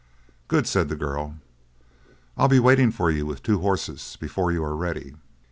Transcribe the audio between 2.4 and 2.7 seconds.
be